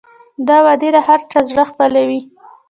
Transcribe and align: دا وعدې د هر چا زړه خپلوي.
دا 0.47 0.57
وعدې 0.65 0.89
د 0.93 0.97
هر 1.07 1.19
چا 1.31 1.39
زړه 1.49 1.63
خپلوي. 1.71 2.21